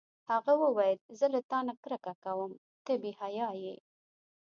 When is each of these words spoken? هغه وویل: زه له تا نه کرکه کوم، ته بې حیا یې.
هغه 0.31 0.53
وویل: 0.63 0.99
زه 1.19 1.25
له 1.33 1.39
تا 1.49 1.59
نه 1.67 1.73
کرکه 1.83 2.13
کوم، 2.23 2.51
ته 2.85 2.93
بې 3.01 3.11
حیا 3.19 3.49
یې. 3.63 3.75